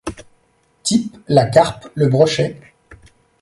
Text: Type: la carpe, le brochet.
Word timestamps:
Type: 0.81 1.15
la 1.27 1.45
carpe, 1.45 1.87
le 1.93 2.07
brochet. 2.07 2.59